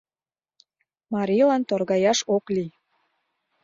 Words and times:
Марийлан 1.13 1.61
торгаяш 1.69 2.19
ок 2.35 2.45
лий. 2.55 2.71